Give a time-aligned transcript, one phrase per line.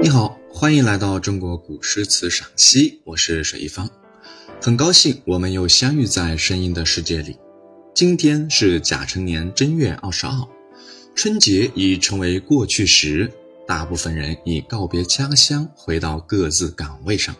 [0.00, 3.90] 你好，欢迎来到中国古诗词赏析，我是水一方，
[4.62, 7.36] 很高兴我们又相遇在声音的世界里。
[7.96, 10.32] 今天是甲辰年正月二十二，
[11.16, 13.28] 春节已成为过去时，
[13.66, 17.34] 大部分人已告别家乡，回到各自岗位上。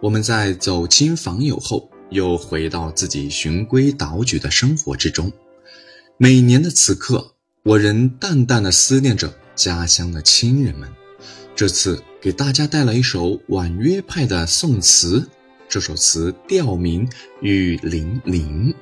[0.00, 5.30] 我们在走亲访友后，又回到自己循规蹈矩的生活之中。
[6.16, 10.88] 每年的此刻，我仍淡淡的思念着家乡的亲人们。
[11.62, 15.24] 这次给大家带来一首婉约派的宋词，
[15.68, 17.06] 这首词调名
[17.40, 18.74] 《雨霖铃》，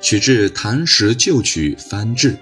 [0.00, 2.36] 取自唐时旧曲翻制。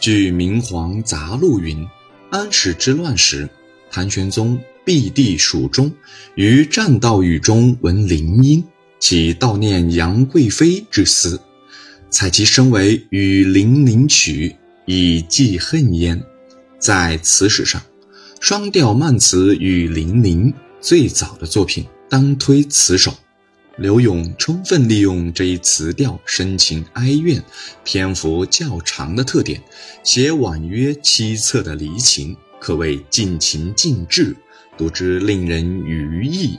[0.00, 1.86] 据《明皇杂录》云：
[2.32, 3.48] 安史之乱时，
[3.88, 5.92] 唐玄宗避地蜀中，
[6.34, 8.64] 于栈道雨中闻铃音，
[8.98, 11.40] 起悼念杨贵妃之思，
[12.10, 14.48] 采其声为《雨霖铃曲》，
[14.86, 16.20] 以寄恨焉。
[16.80, 17.80] 在词史上。
[18.40, 23.12] 双调慢词与零零最早的作品当推此首，
[23.76, 27.44] 刘永充分利用这一词调深情哀怨、
[27.84, 29.62] 篇幅较长的特点，
[30.02, 34.34] 写婉约凄恻的离情，可谓尽情尽致，
[34.76, 36.58] 读之令人愉意。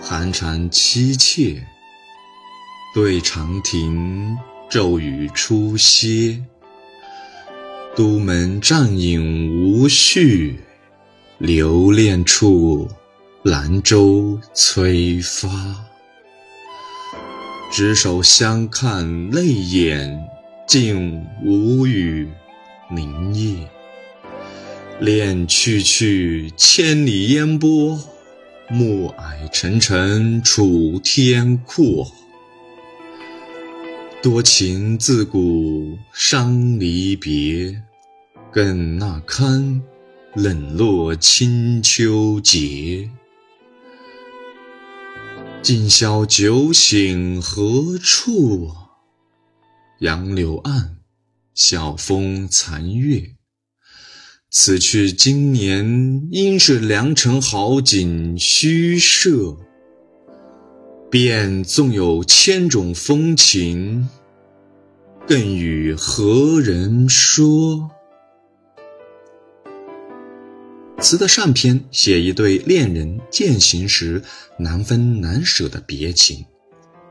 [0.00, 1.62] 寒蝉凄切，
[2.94, 4.34] 对长亭
[4.70, 6.42] 骤雨初歇。
[7.98, 10.60] 都门帐饮无绪，
[11.38, 12.86] 留恋处，
[13.42, 15.48] 兰舟催发。
[17.72, 20.16] 执手相看泪眼，
[20.64, 22.28] 竟无语
[22.88, 23.66] 凝噎。
[25.00, 27.98] 恋去去，千里烟波，
[28.70, 32.06] 暮霭沉沉楚天阔。
[34.20, 37.80] 多情自古伤离别。
[38.50, 39.80] 更那堪
[40.34, 43.08] 冷落清秋节？
[45.62, 48.72] 今宵酒醒何处？
[50.00, 50.96] 杨柳岸，
[51.54, 53.36] 晓风残月。
[54.50, 59.67] 此去经年，应是良辰好景虚设。
[61.10, 64.06] 便纵有千种风情，
[65.26, 67.90] 更与何人说？
[71.00, 74.22] 词的上篇写一对恋人渐行时
[74.58, 76.44] 难分难舍的别情，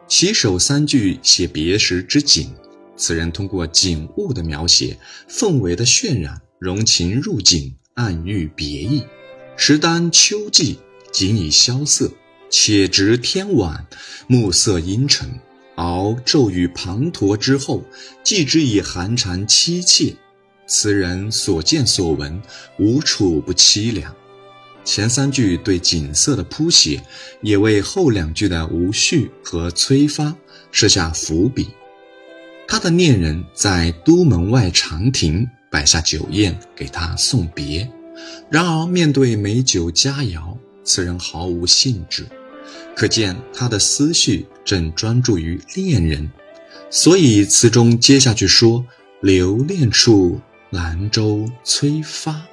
[0.08, 2.54] 起首三句写别时之景。
[2.96, 4.96] 词人通过景物的描写、
[5.28, 9.04] 氛围的渲染，融情入景，暗喻别意。
[9.56, 10.78] 时当秋季，
[11.12, 12.12] 景已萧瑟，
[12.50, 13.86] 且值天晚，
[14.28, 15.30] 暮色阴沉，
[15.76, 17.84] 熬骤雨滂沱之后，
[18.24, 20.16] 寄之以寒蝉凄切。
[20.66, 22.42] 词人所见所闻，
[22.78, 24.14] 无处不凄凉。
[24.84, 27.02] 前三句对景色的铺写，
[27.42, 30.34] 也为后两句的无序和催发
[30.72, 31.70] 设下伏笔。
[32.68, 37.90] 他的恋人在都门外长亭摆下酒宴给他送别，
[38.50, 42.26] 然而面对美酒佳肴，此人毫无兴致，
[42.96, 46.32] 可见他的思绪正专注于恋人。
[46.90, 48.84] 所以词中接下去说
[49.22, 52.46] ：“留恋处。”兰舟催发，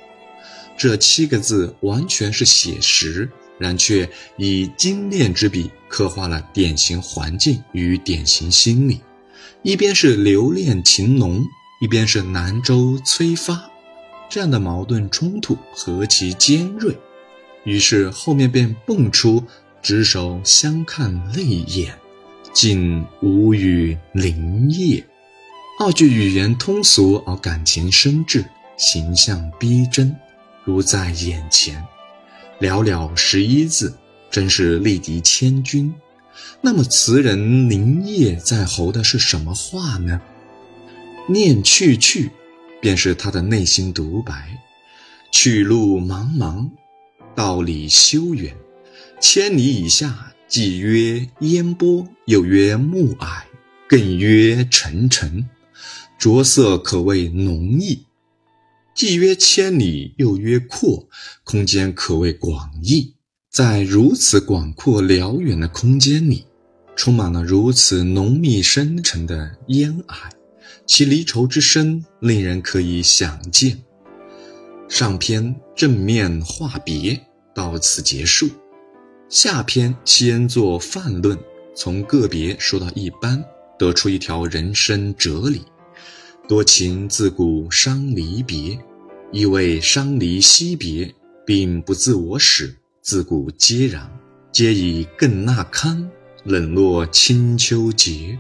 [0.78, 3.28] 这七个字完全是写实，
[3.58, 9.00] 然却以精炼之笔刻画了典型环境与典型心理。
[9.64, 11.44] 一边是留恋情浓，
[11.80, 13.68] 一边是兰舟催发，
[14.30, 16.96] 这样的矛盾冲突何其尖锐！
[17.64, 19.42] 于是后面便蹦出
[19.82, 21.94] “执手相看泪眼，
[22.52, 25.04] 竟无语凝噎”。
[25.80, 28.44] 二句语言通俗而感情深挚，
[28.76, 30.14] 形象逼真，
[30.62, 31.84] 如在眼前。
[32.60, 33.92] 寥寥十一字，
[34.30, 35.92] 真是力敌千军。
[36.60, 40.20] 那么词人凝噎在喉的是什么话呢？
[41.28, 42.30] 念去去，
[42.80, 44.60] 便是他的内心独白。
[45.32, 46.68] 去路茫茫，
[47.34, 48.56] 道理修远。
[49.20, 53.42] 千里以下，既曰烟波，又曰暮霭，
[53.88, 55.48] 更曰沉沉。
[56.18, 58.04] 着色可谓浓意，
[58.94, 61.08] 既曰千里，又曰阔，
[61.42, 63.14] 空间可谓广义。
[63.50, 66.44] 在如此广阔辽远的空间里，
[66.96, 70.30] 充满了如此浓密深沉的烟霭，
[70.86, 73.82] 其离愁之深，令人可以想见。
[74.88, 77.18] 上篇正面话别，
[77.54, 78.48] 到此结束；
[79.28, 81.38] 下篇先作泛论，
[81.74, 83.42] 从个别说到一般，
[83.78, 85.62] 得出一条人生哲理。
[86.46, 88.78] 多情自古伤离别，
[89.32, 91.12] 意味伤离惜别，
[91.46, 94.10] 并不自我始，自古皆然。
[94.52, 96.08] 皆以更那堪，
[96.44, 98.38] 冷落清秋节，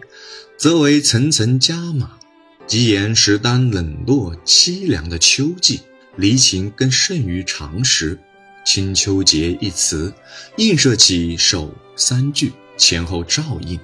[0.56, 2.18] 则为层层加码。
[2.66, 5.80] 即言时当冷落凄凉的秋季，
[6.16, 8.18] 离情更甚于常时。
[8.64, 10.10] 清秋节一词，
[10.56, 13.78] 映射起首三句前后照应，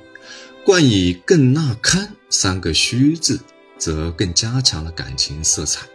[0.65, 3.39] 冠以更纳堪三个虚字，
[3.77, 5.87] 则更加强了感情色彩。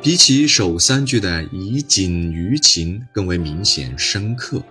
[0.00, 4.62] 比起首三句的以景喻情，更为明显深刻。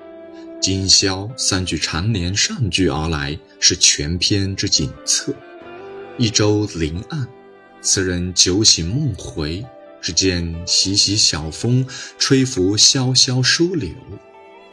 [0.60, 5.32] 今宵三句长联上句而来，是全篇之景策。
[6.18, 7.28] 一周临岸，
[7.82, 9.64] 词人酒醒梦回，
[10.04, 11.88] 只见习习小风
[12.20, 13.90] 吹拂潇潇疏柳，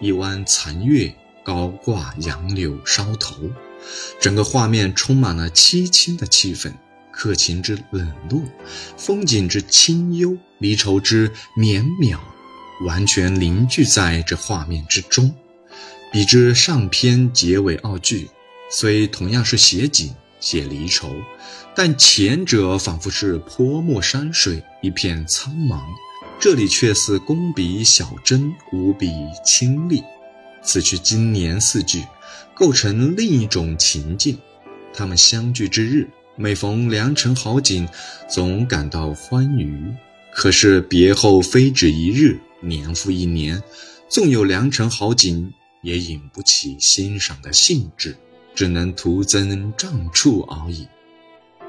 [0.01, 3.49] 一弯残月高挂杨柳梢头，
[4.21, 6.73] 整个画面充满了凄清的气氛，
[7.13, 8.43] 客情之冷落，
[8.97, 12.19] 风景之清幽，离愁之绵渺，
[12.85, 15.33] 完全凝聚在这画面之中。
[16.13, 18.29] 比之上篇结尾二句，
[18.69, 21.15] 虽同样是写景、写离愁，
[21.75, 25.81] 但前者仿佛是泼墨山水，一片苍茫；
[26.41, 29.13] 这里却似工笔小针，无比
[29.45, 30.03] 清丽。
[30.63, 32.03] 此去经年四句，
[32.55, 34.39] 构成另一种情境。
[34.93, 37.89] 他们相聚之日，每逢良辰好景，
[38.29, 39.95] 总感到欢愉。
[40.33, 43.63] 可是别后非止一日，年复一年，
[44.09, 45.53] 纵有良辰好景。
[45.83, 48.15] 也引不起欣赏的兴致，
[48.61, 50.87] 只能徒增障处而已。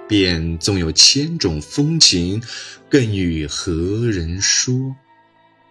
[0.10, 2.44] 便纵有千种风情，
[2.90, 3.72] 更与何
[4.12, 4.94] 人说？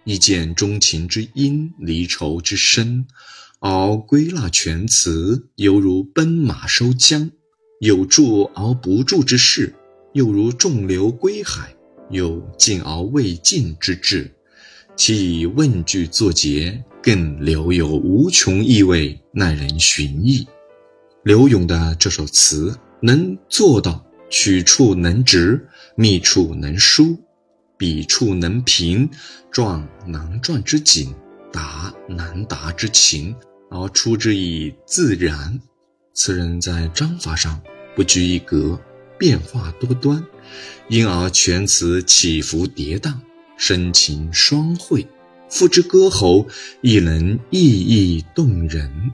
[0.03, 3.05] 一见钟情之音，离愁之深，
[3.59, 7.29] 而归纳全词，犹如奔马收缰；
[7.79, 9.75] 有住而不住之势，
[10.13, 11.71] 又如众流归海，
[12.09, 14.33] 有尽而未尽之志。
[14.95, 16.83] 其以问句作结。
[17.03, 20.47] 更留有无穷意味，耐人寻忆。
[21.23, 27.15] 刘永的这首词能做到曲处能直，密处能疏，
[27.77, 29.07] 笔触能平，
[29.51, 31.13] 状难状之景，
[31.53, 33.35] 达难达之情，
[33.69, 35.61] 而出之以自然。
[36.15, 37.61] 词人在章法上
[37.95, 38.79] 不拘一格，
[39.19, 40.25] 变化多端，
[40.89, 43.13] 因而全词起伏跌宕，
[43.57, 45.05] 深情双汇。
[45.49, 46.47] 赋之歌喉，
[46.81, 49.11] 亦能意义动人。